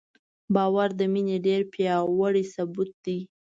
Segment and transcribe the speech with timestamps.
[0.55, 3.19] باور د مینې ډېر پیاوړی ثبوت دی.